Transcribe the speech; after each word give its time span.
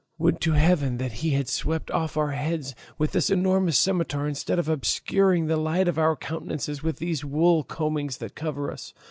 Would 0.17 0.41
to 0.41 0.53
heaven 0.53 0.97
that 0.97 1.11
he 1.11 1.29
had 1.35 1.47
swept 1.47 1.91
off 1.91 2.17
our 2.17 2.31
heads 2.31 2.73
with 2.97 3.13
his 3.13 3.29
enormous 3.29 3.77
scimitar 3.77 4.27
instead 4.27 4.57
of 4.57 4.67
obscuring 4.67 5.45
the 5.45 5.57
light 5.57 5.87
of 5.87 5.99
our 5.99 6.15
countenances 6.15 6.81
with 6.81 6.97
these 6.97 7.23
wool 7.23 7.63
combings 7.63 8.17
that 8.17 8.33
cover 8.33 8.71
us! 8.71 8.95